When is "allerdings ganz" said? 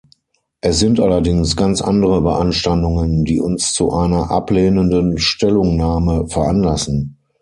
0.99-1.79